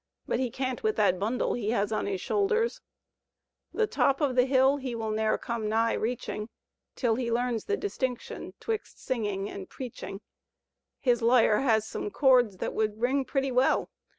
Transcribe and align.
But 0.27 0.39
he 0.39 0.49
can't 0.49 0.81
with 0.81 0.95
that 0.95 1.19
bundle 1.19 1.53
he 1.53 1.69
has 1.69 1.91
on 1.91 2.07
his 2.07 2.19
shoulders; 2.19 2.81
The 3.71 3.85
top 3.85 4.19
of 4.19 4.35
the 4.35 4.47
hill 4.47 4.77
he 4.77 4.95
will 4.95 5.11
ne'er 5.11 5.37
come 5.37 5.69
nigh 5.69 5.93
reaching 5.93 6.49
Till 6.95 7.13
he 7.17 7.31
learns 7.31 7.65
the 7.65 7.77
distinction 7.77 8.55
'twixt 8.59 8.99
singing 8.99 9.47
and 9.47 9.69
preaching; 9.69 10.21
His 10.99 11.21
lyre 11.21 11.59
has 11.59 11.87
some 11.87 12.09
chords 12.09 12.57
that 12.57 12.73
would 12.73 12.99
ring 12.99 13.25
pretty 13.25 13.51
well. 13.51 13.91